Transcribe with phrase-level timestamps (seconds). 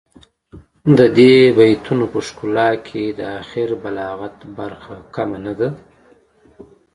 [0.97, 5.69] د دې بیتونو په ښکلا کې د اخر بلاغت برخه کمه نه ده.